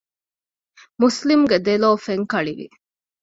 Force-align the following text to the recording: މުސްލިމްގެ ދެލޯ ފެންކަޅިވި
މުސްލިމްގެ 1.01 1.57
ދެލޯ 1.65 1.91
ފެންކަޅިވި 2.05 2.67